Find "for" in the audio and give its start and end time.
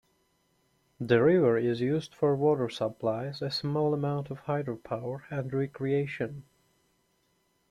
2.15-2.35